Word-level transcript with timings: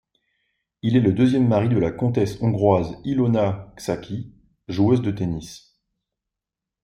Il 0.81 0.95
est 0.95 0.99
le 1.01 1.13
deuxième 1.13 1.47
mari 1.47 1.69
de 1.69 1.77
la 1.77 1.91
comtesse 1.91 2.41
Hongroise 2.41 2.97
Ilona 3.05 3.71
Csaky 3.77 4.33
joueuse 4.67 5.03
de 5.03 5.11
tennis. 5.11 5.77